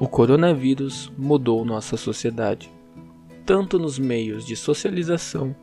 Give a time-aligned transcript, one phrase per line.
[0.00, 2.72] O coronavírus mudou nossa sociedade,
[3.44, 5.54] tanto nos meios de socialização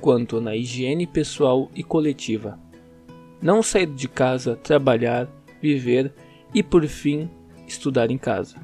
[0.00, 2.58] quanto na higiene pessoal e coletiva.
[3.42, 5.28] Não sair de casa, trabalhar,
[5.60, 6.10] viver
[6.54, 7.28] e, por fim,
[7.68, 8.56] estudar em casa.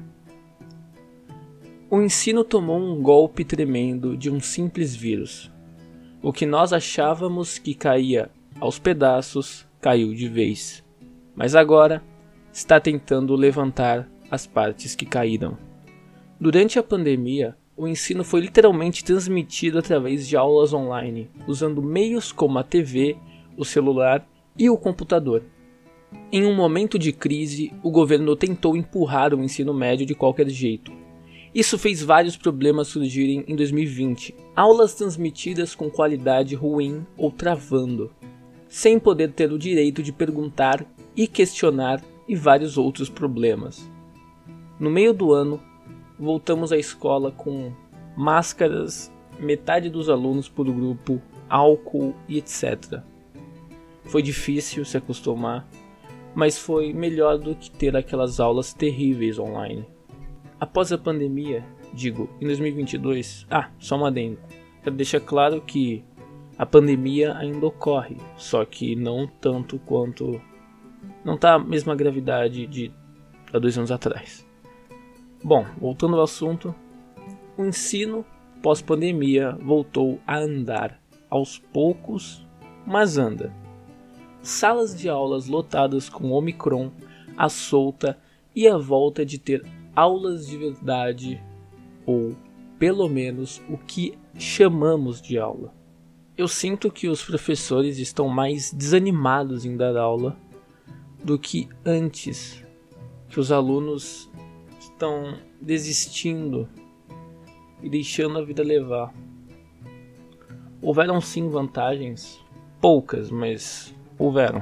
[1.91, 5.51] O ensino tomou um golpe tremendo de um simples vírus.
[6.23, 10.83] O que nós achávamos que caía aos pedaços caiu de vez.
[11.35, 12.03] Mas agora
[12.51, 15.57] está tentando levantar as partes que caíram.
[16.39, 22.59] Durante a pandemia, o ensino foi literalmente transmitido através de aulas online, usando meios como
[22.59, 23.15] a TV,
[23.57, 25.43] o celular e o computador.
[26.31, 30.91] Em um momento de crise, o governo tentou empurrar o ensino médio de qualquer jeito.
[31.53, 34.35] Isso fez vários problemas surgirem em 2020.
[34.55, 38.11] Aulas transmitidas com qualidade ruim ou travando,
[38.67, 40.85] sem poder ter o direito de perguntar
[41.15, 43.89] e questionar e vários outros problemas.
[44.79, 45.61] No meio do ano,
[46.17, 47.73] voltamos à escola com
[48.15, 53.01] máscaras, metade dos alunos por grupo, álcool e etc.
[54.05, 55.67] Foi difícil se acostumar,
[56.33, 59.85] mas foi melhor do que ter aquelas aulas terríveis online.
[60.57, 64.39] Após a pandemia, digo, em 2022, ah, só uma adendo.
[64.81, 66.05] Quero deixar claro que
[66.57, 70.41] a pandemia ainda ocorre, só que não tanto quanto.
[71.25, 72.93] Não tá a mesma gravidade de
[73.53, 74.48] há dois anos atrás.
[75.41, 76.75] Bom, voltando ao assunto,
[77.57, 78.25] o ensino
[78.61, 82.45] pós-pandemia voltou a andar aos poucos,
[82.85, 83.53] mas anda.
[84.41, 86.91] Salas de aulas lotadas com Omicron,
[87.37, 88.19] a solta
[88.53, 91.41] e a volta de ter aulas de verdade,
[92.05, 92.35] ou
[92.77, 95.73] pelo menos o que chamamos de aula.
[96.37, 100.37] Eu sinto que os professores estão mais desanimados em dar aula
[101.23, 102.61] do que antes,
[103.29, 104.29] que os alunos
[104.99, 106.67] estão desistindo
[107.81, 109.13] e deixando a vida levar.
[110.81, 112.37] Houveram sim vantagens,
[112.81, 114.61] poucas, mas houveram.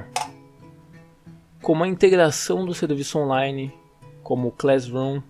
[1.60, 3.74] Como a integração do serviço online,
[4.22, 5.20] como o Classroom,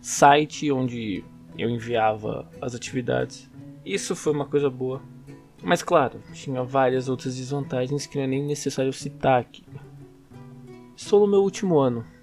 [0.00, 1.24] site onde
[1.58, 3.50] eu enviava as atividades.
[3.84, 5.02] Isso foi uma coisa boa.
[5.64, 9.64] Mas claro, tinha várias outras desvantagens que não é nem necessário citar aqui.
[10.94, 12.13] Estou no meu último ano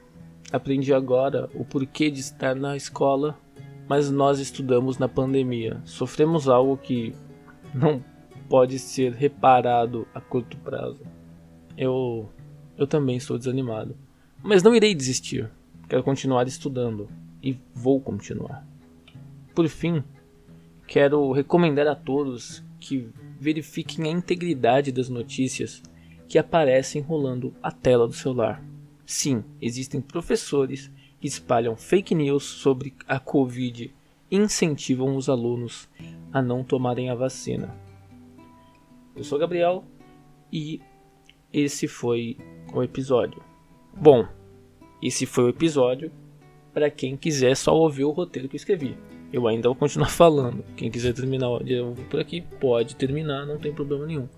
[0.51, 3.37] Aprendi agora o porquê de estar na escola,
[3.87, 5.81] mas nós estudamos na pandemia.
[5.85, 7.15] Sofremos algo que
[7.73, 8.03] não
[8.49, 11.01] pode ser reparado a curto prazo.
[11.77, 12.29] Eu
[12.77, 13.95] eu também estou desanimado,
[14.43, 15.49] mas não irei desistir.
[15.87, 17.07] Quero continuar estudando
[17.43, 18.65] e vou continuar.
[19.53, 20.03] Por fim,
[20.87, 23.09] quero recomendar a todos que
[23.39, 25.81] verifiquem a integridade das notícias
[26.27, 28.63] que aparecem rolando a tela do celular.
[29.11, 30.89] Sim, existem professores
[31.19, 33.93] que espalham fake news sobre a Covid
[34.31, 35.89] e incentivam os alunos
[36.31, 37.75] a não tomarem a vacina.
[39.13, 39.83] Eu sou Gabriel
[40.49, 40.79] e
[41.51, 42.37] esse foi
[42.73, 43.43] o episódio.
[43.93, 44.25] Bom,
[45.03, 46.09] esse foi o episódio
[46.73, 48.97] para quem quiser só ouvir o roteiro que eu escrevi.
[49.31, 50.63] Eu ainda vou continuar falando.
[50.77, 54.29] Quem quiser terminar de ouvir por aqui, pode terminar, não tem problema nenhum.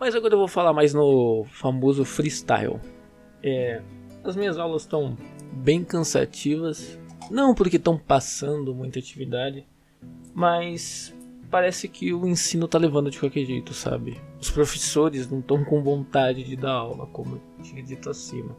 [0.00, 2.80] Mas agora eu vou falar mais no famoso freestyle.
[3.42, 3.82] É,
[4.24, 5.16] as minhas aulas estão
[5.52, 6.98] bem cansativas,
[7.30, 9.66] não porque estão passando muita atividade,
[10.34, 11.14] mas
[11.50, 14.20] parece que o ensino tá levando de qualquer jeito, sabe?
[14.40, 18.56] Os professores não estão com vontade de dar aula, como eu tinha dito acima.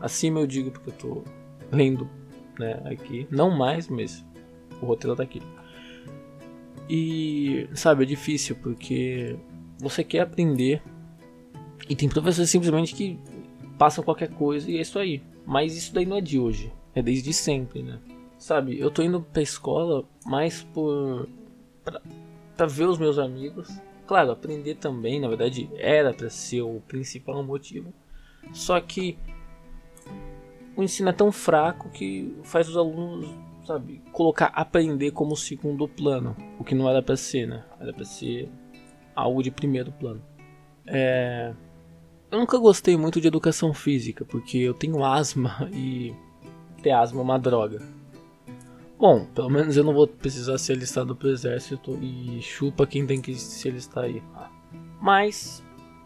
[0.00, 1.24] Acima eu digo porque eu tô
[1.72, 2.08] lendo,
[2.58, 4.24] né, aqui, não mais, mas
[4.80, 5.42] o roteiro tá aqui.
[6.88, 9.36] E, sabe, é difícil porque
[9.78, 10.80] você quer aprender
[11.88, 13.18] e tem professores simplesmente que
[13.78, 15.22] passam qualquer coisa e é isso aí.
[15.44, 18.00] Mas isso daí não é de hoje, é desde sempre, né?
[18.38, 21.28] Sabe, eu tô indo pra escola mais por.
[21.84, 22.00] pra,
[22.56, 23.68] pra ver os meus amigos.
[24.06, 27.92] Claro, aprender também, na verdade, era para ser o principal motivo.
[28.52, 29.18] Só que
[30.76, 33.28] o ensino é tão fraco que faz os alunos,
[33.64, 37.64] sabe, colocar aprender como segundo plano, o que não era para ser, né?
[37.80, 38.48] Era para ser
[39.14, 40.22] algo de primeiro plano.
[40.86, 41.54] É,
[42.36, 46.14] eu nunca gostei muito de educação física, porque eu tenho asma e
[46.82, 47.80] ter asma é uma droga.
[48.98, 53.22] Bom, pelo menos eu não vou precisar ser alistado pro exército e chupa quem tem
[53.22, 54.22] que se alistar aí.
[55.00, 55.64] Mas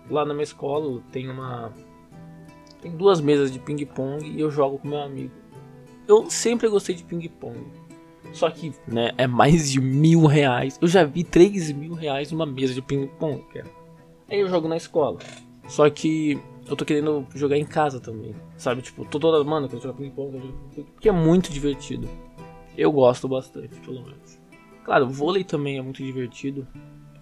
[0.09, 1.73] lá na minha escola tem uma
[2.81, 5.35] tem duas mesas de ping pong e eu jogo com meu amigo.
[6.07, 7.59] Eu sempre gostei de ping pong.
[8.33, 10.79] Só que, né, é mais de mil reais.
[10.81, 13.67] Eu já vi três mil reais numa mesa de ping pong, cara.
[14.29, 15.19] Aí eu jogo na escola.
[15.71, 16.37] Só que
[16.67, 18.35] eu tô querendo jogar em casa também.
[18.57, 22.09] Sabe, tipo, toda hora, mano, eu jogo ping pong, porque é muito divertido.
[22.77, 24.37] Eu gosto bastante, pelo menos.
[24.85, 26.67] Claro, vôlei também é muito divertido.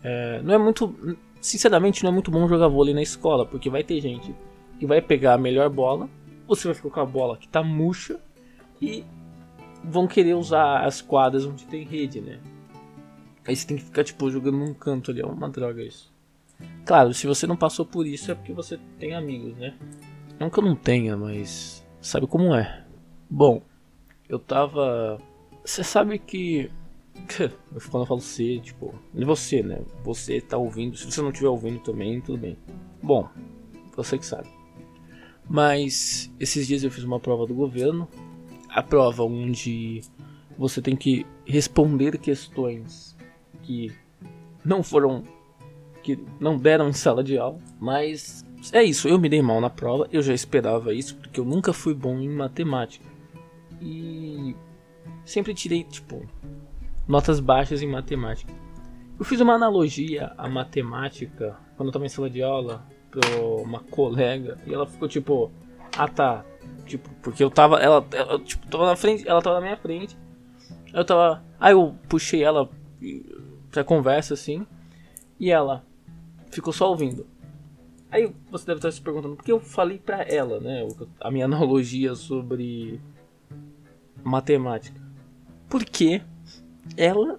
[0.03, 0.95] É, não é muito.
[1.43, 4.35] Sinceramente, não é muito bom jogar vôlei na escola, porque vai ter gente
[4.79, 6.09] que vai pegar a melhor bola,
[6.47, 8.19] você vai ficar com a bola que tá murcha
[8.81, 9.05] e
[9.85, 12.41] vão querer usar as quadras onde tem rede, né?
[13.47, 16.11] Aí você tem que ficar tipo jogando num canto ali, é uma droga isso.
[16.89, 19.77] Claro, se você não passou por isso é porque você tem amigos, né?
[20.41, 22.83] Não que eu não tenha, mas sabe como é.
[23.29, 23.61] Bom,
[24.27, 25.19] eu tava.
[25.63, 26.71] Você sabe que.
[27.91, 28.95] Quando eu falo você, tipo.
[29.13, 29.83] Você, né?
[30.03, 30.97] Você tá ouvindo.
[30.97, 32.57] Se você não estiver ouvindo também, tudo bem.
[33.03, 33.29] Bom,
[33.95, 34.49] você que sabe.
[35.47, 38.09] Mas esses dias eu fiz uma prova do governo.
[38.71, 40.01] A prova onde
[40.57, 43.15] você tem que responder questões
[43.63, 43.95] que
[44.65, 45.23] não foram.
[46.09, 47.59] Que não deram em sala de aula.
[47.79, 50.09] Mas é isso, eu me dei mal na prova.
[50.11, 53.05] Eu já esperava isso, porque eu nunca fui bom em matemática.
[53.83, 54.57] E
[55.23, 56.27] sempre tirei, tipo,
[57.07, 58.51] notas baixas em matemática.
[59.19, 63.81] Eu fiz uma analogia à matemática quando eu tava em sala de aula pra uma
[63.81, 65.51] colega e ela ficou tipo,
[65.97, 66.45] ah tá,
[66.87, 70.17] tipo, porque eu tava, ela, ela tipo, tava na frente, ela tava na minha frente,
[70.93, 72.69] eu tava, aí eu puxei ela
[73.73, 74.67] pra conversa assim,
[75.41, 75.85] e ela
[76.51, 77.27] ficou só ouvindo.
[78.11, 80.87] Aí você deve estar se perguntando por que eu falei pra ela, né,
[81.21, 83.01] a minha analogia sobre
[84.25, 85.01] matemática.
[85.69, 86.23] Porque
[86.97, 87.39] ela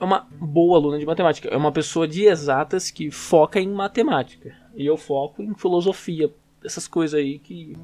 [0.00, 4.56] é uma boa aluna de matemática, é uma pessoa de exatas que foca em matemática.
[4.74, 6.32] E eu foco em filosofia,
[6.64, 7.76] essas coisas aí que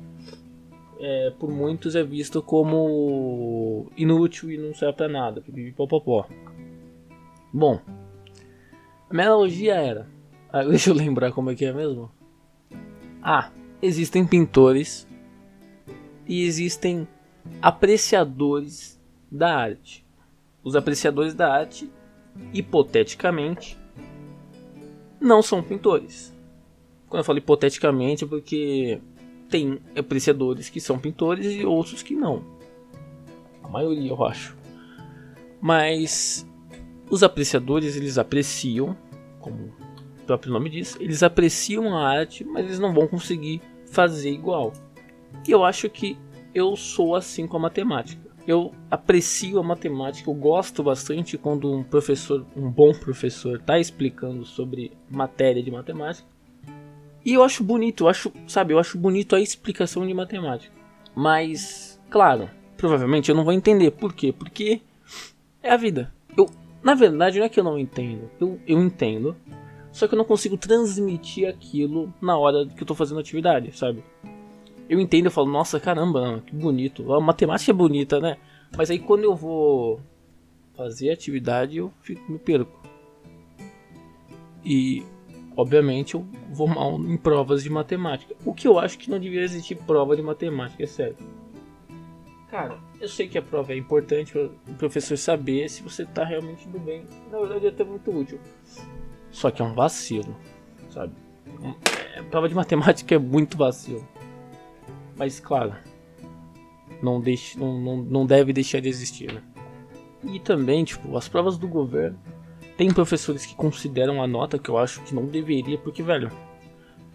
[0.98, 5.40] é, por muitos é visto como inútil e não serve pra nada.
[5.40, 6.26] Pipipopopó.
[7.52, 7.80] Bom,
[9.08, 10.13] a minha analogia era.
[10.54, 12.12] Ah, deixa eu lembrar como é que é mesmo.
[13.20, 13.50] Ah,
[13.82, 15.04] existem pintores
[16.28, 17.08] e existem
[17.60, 20.06] apreciadores da arte.
[20.62, 21.90] Os apreciadores da arte,
[22.52, 23.76] hipoteticamente,
[25.20, 26.32] não são pintores.
[27.08, 29.00] Quando eu falo hipoteticamente é porque
[29.50, 32.44] tem apreciadores que são pintores e outros que não.
[33.60, 34.56] A maioria, eu acho.
[35.60, 36.46] Mas
[37.10, 38.96] os apreciadores, eles apreciam,
[39.40, 39.72] como
[40.24, 44.72] o próprio nome diz, eles apreciam a arte, mas eles não vão conseguir fazer igual.
[45.46, 46.16] E eu acho que
[46.54, 48.22] eu sou assim com a matemática.
[48.46, 54.44] Eu aprecio a matemática, eu gosto bastante quando um professor, um bom professor, está explicando
[54.44, 56.28] sobre matéria de matemática.
[57.24, 60.74] E eu acho bonito, eu acho, sabe, eu acho bonito a explicação de matemática.
[61.14, 63.90] Mas, claro, provavelmente eu não vou entender.
[63.92, 64.32] Por quê?
[64.32, 64.82] Porque
[65.62, 66.12] é a vida.
[66.36, 66.50] Eu,
[66.82, 68.30] na verdade, não é que eu não entendo.
[68.38, 69.34] Eu, eu entendo.
[69.94, 74.02] Só que eu não consigo transmitir aquilo na hora que eu tô fazendo atividade, sabe?
[74.88, 77.12] Eu entendo, eu falo, nossa, caramba, que bonito.
[77.12, 78.36] A matemática é bonita, né?
[78.76, 80.00] Mas aí quando eu vou
[80.76, 82.76] fazer atividade, eu fico, me perco.
[84.64, 85.04] E
[85.56, 88.34] obviamente eu vou mal em provas de matemática.
[88.44, 91.16] O que eu acho que não deveria existir prova de matemática, é sério.
[92.50, 96.66] Cara, eu sei que a prova é importante o professor saber se você tá realmente
[96.66, 97.06] indo bem.
[97.30, 98.40] Na verdade é até muito útil.
[99.34, 100.34] Só que é um vacilo,
[100.90, 101.12] sabe?
[102.14, 104.06] É, prova de matemática é muito vacilo.
[105.16, 105.74] Mas claro,
[107.02, 109.42] não, deixe, não, não, não deve deixar de existir, né?
[110.22, 112.16] E também, tipo, as provas do governo
[112.76, 116.30] tem professores que consideram a nota que eu acho que não deveria, porque, velho,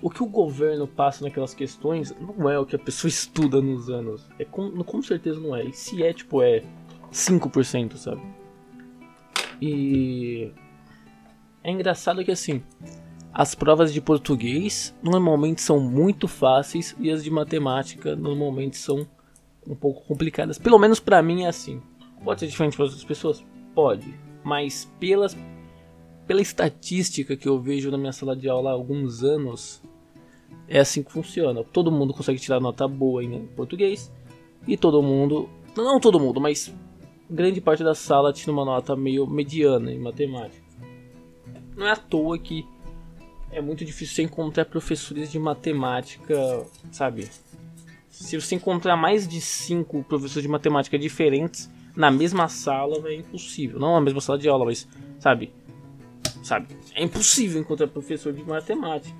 [0.02, 3.90] o que o governo passa naquelas questões não é o que a pessoa estuda nos
[3.90, 4.28] anos.
[4.38, 5.64] É com, com certeza não é.
[5.64, 6.64] E se é, tipo, é
[7.14, 8.22] 5%, sabe?
[9.62, 10.52] E.
[11.63, 12.62] É engraçado que assim.
[13.32, 19.08] As provas de português normalmente são muito fáceis e as de matemática normalmente são
[19.68, 20.58] um pouco complicadas.
[20.58, 21.82] Pelo menos para mim é assim.
[22.24, 23.46] Pode ser diferente para outras pessoas?
[23.75, 25.38] Pode mas pelas,
[26.25, 29.82] pela estatística que eu vejo na minha sala de aula há alguns anos,
[30.68, 31.63] é assim que funciona.
[31.63, 34.12] Todo mundo consegue tirar nota boa em português
[34.68, 36.74] e todo mundo, não todo mundo, mas
[37.30, 40.59] grande parte da sala tira uma nota meio mediana em matemática.
[41.79, 42.67] Não é à toa que
[43.53, 46.36] é muito difícil encontrar professores de matemática,
[46.91, 47.29] sabe?
[48.09, 53.79] Se você encontrar mais de cinco professores de matemática diferentes, na mesma sala é impossível.
[53.79, 54.86] Não na mesma sala de aula, mas,
[55.19, 55.53] sabe?
[56.43, 56.67] Sabe?
[56.93, 59.17] É impossível encontrar professor de matemática.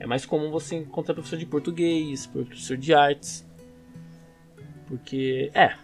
[0.00, 3.46] É mais comum você encontrar professor de português, professor de artes.
[4.88, 5.76] Porque, é.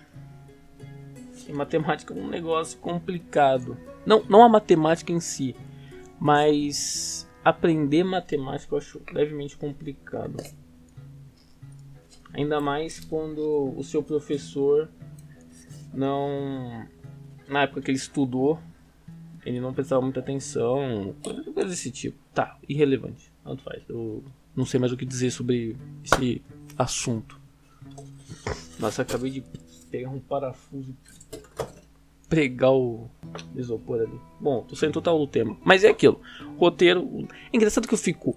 [1.54, 3.78] Matemática é um negócio complicado.
[4.08, 5.54] Não, não a matemática em si,
[6.18, 10.42] mas aprender matemática eu acho levemente complicado.
[12.32, 14.88] Ainda mais quando o seu professor
[15.92, 16.86] não.
[17.46, 18.58] Na época que ele estudou,
[19.44, 21.14] ele não prestava muita atenção,
[21.52, 22.18] coisas desse tipo.
[22.32, 23.30] Tá, irrelevante.
[23.44, 23.82] Tanto faz.
[23.90, 24.24] Eu
[24.56, 26.40] não sei mais o que dizer sobre esse
[26.78, 27.38] assunto.
[28.78, 29.44] Nossa, acabei de
[29.90, 30.96] pegar um parafuso
[32.28, 33.08] pregar o
[33.56, 34.20] isopor ali.
[34.40, 35.56] Bom, tô sendo total do tema.
[35.64, 36.20] Mas é aquilo.
[36.56, 37.26] Roteiro.
[37.52, 38.36] É engraçado que eu fico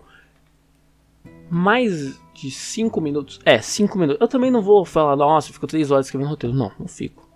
[1.49, 3.39] mais de 5 minutos.
[3.45, 4.21] É, 5 minutos.
[4.21, 6.55] Eu também não vou falar, nossa, ficou 3 horas escrevendo roteiro.
[6.55, 7.29] Não, não fico.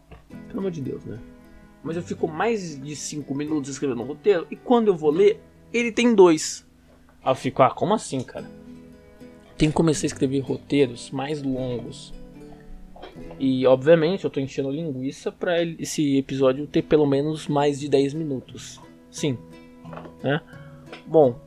[0.47, 1.19] Pelo amor de Deus, né?
[1.83, 4.47] Mas eu fico mais de 5 minutos escrevendo roteiro.
[4.49, 5.41] E quando eu vou ler,
[5.73, 6.65] ele tem dois.
[7.23, 8.49] Aí eu fico, ah, como assim, cara?
[9.57, 12.13] Tem que começar a escrever roteiros mais longos.
[13.39, 18.13] E obviamente eu tô enchendo linguiça para esse episódio ter pelo menos mais de 10
[18.13, 18.81] minutos.
[19.09, 19.37] Sim.
[20.23, 20.41] Né?
[21.05, 21.39] Bom,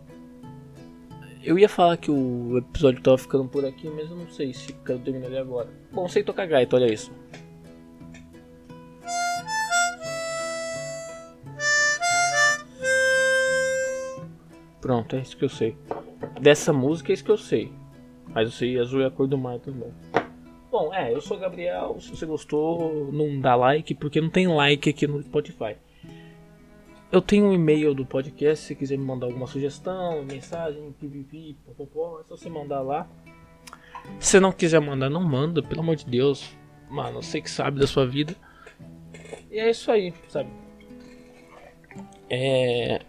[1.42, 4.72] eu ia falar que o episódio tava ficando por aqui, mas eu não sei se
[4.84, 5.68] quero terminar agora.
[5.92, 7.12] Bom, sei tocar gaita, olha isso.
[14.80, 15.76] Pronto, é isso que eu sei.
[16.40, 17.72] Dessa música é isso que eu sei.
[18.28, 19.92] Mas eu sei azul é a cor do mar também.
[20.70, 21.96] Bom, é, eu sou Gabriel.
[21.98, 25.76] Se você gostou, não dá like, porque não tem like aqui no Spotify.
[27.10, 32.20] Eu tenho um e-mail do podcast, se quiser me mandar alguma sugestão, mensagem, pipipi, popopó,
[32.20, 33.08] é só você mandar lá.
[34.20, 36.54] Se não quiser mandar, não manda, pelo amor de Deus.
[36.90, 38.34] Mano, você que sabe da sua vida.
[39.50, 40.50] E é isso aí, sabe?
[42.28, 43.00] É,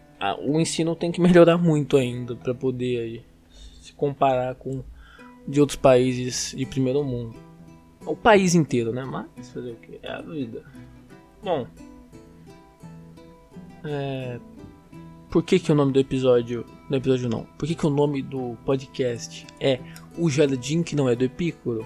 [0.42, 3.26] o ensino tem que melhorar muito ainda para poder aí,
[3.82, 4.82] se comparar com
[5.46, 7.49] de outros países de primeiro mundo.
[8.06, 9.04] O país inteiro, né?
[9.04, 10.00] Mas fazer o que?
[10.02, 10.64] É a vida.
[11.44, 11.68] Bom,
[13.84, 14.40] é,
[15.30, 16.66] por que, que o nome do episódio.
[16.90, 17.44] No episódio não.
[17.58, 19.80] Por que, que o nome do podcast é
[20.18, 21.86] O Jardim que não é do Epícoro?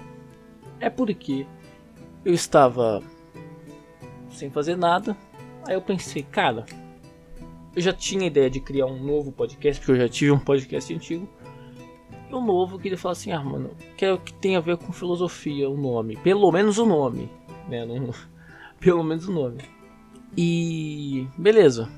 [0.80, 1.46] É porque
[2.24, 3.02] eu estava
[4.30, 5.16] sem fazer nada.
[5.66, 6.64] Aí eu pensei, cara,
[7.76, 10.94] eu já tinha ideia de criar um novo podcast, porque eu já tive um podcast
[10.94, 11.28] antigo.
[12.34, 15.70] O novo eu queria falar assim, ah, mano, quero que tenha a ver com filosofia
[15.70, 16.16] o nome.
[16.16, 17.30] Pelo menos o nome.
[17.68, 17.86] Né?
[17.86, 18.10] Não,
[18.80, 19.58] pelo menos o nome.
[20.36, 21.88] E beleza.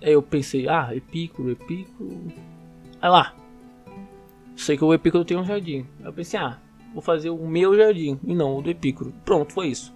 [0.00, 2.32] Aí eu pensei, ah, Epícoro, Epícoro.
[3.02, 3.34] Aí lá.
[4.54, 5.86] Sei que o Epícoro tem um jardim.
[5.98, 6.58] Aí eu pensei, ah,
[6.92, 9.12] vou fazer o meu jardim e não o do Epícoro.
[9.24, 9.92] Pronto, foi isso.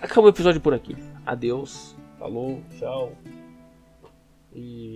[0.00, 0.96] Acabou o episódio por aqui.
[1.26, 1.96] Adeus.
[2.20, 3.12] Falou, tchau.
[4.54, 4.91] E.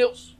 [0.00, 0.39] Adeus.